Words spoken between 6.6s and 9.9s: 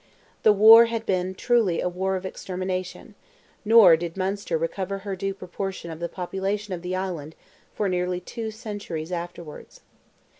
of the island for nearly two centuries afterwards.